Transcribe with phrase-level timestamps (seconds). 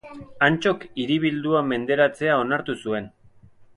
[0.45, 3.11] Antsok hiribildua menderatzea onartu zuen.